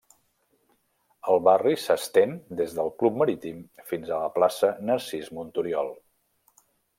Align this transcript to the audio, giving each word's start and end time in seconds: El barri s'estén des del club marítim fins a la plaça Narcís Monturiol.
El 1.33 1.41
barri 1.47 1.73
s'estén 1.81 2.33
des 2.61 2.73
del 2.77 2.89
club 3.03 3.19
marítim 3.23 3.59
fins 3.93 4.09
a 4.17 4.23
la 4.25 4.33
plaça 4.39 4.71
Narcís 4.89 5.31
Monturiol. 5.41 5.95